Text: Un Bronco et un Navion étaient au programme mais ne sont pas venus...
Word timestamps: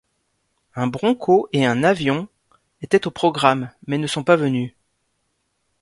Un 0.75 0.87
Bronco 0.87 1.47
et 1.53 1.63
un 1.63 1.75
Navion 1.75 2.27
étaient 2.81 3.05
au 3.05 3.11
programme 3.11 3.69
mais 3.85 3.99
ne 3.99 4.07
sont 4.07 4.23
pas 4.23 4.35
venus... 4.35 4.73